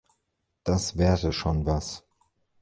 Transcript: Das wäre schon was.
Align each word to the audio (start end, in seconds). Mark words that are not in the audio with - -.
Das 0.63 0.97
wäre 0.97 1.31
schon 1.31 1.67
was. 1.67 2.03